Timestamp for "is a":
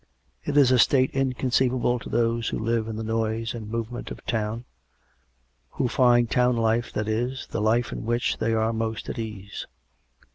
0.57-0.79